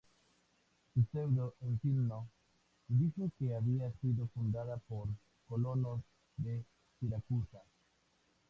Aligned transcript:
Pseudo-Escimno 0.95 2.27
dicen 2.87 3.31
que 3.37 3.53
había 3.53 3.91
sido 4.01 4.27
fundada 4.29 4.77
por 4.77 5.09
colonos 5.47 6.01
de 6.37 6.65
Siracusa. 6.99 7.61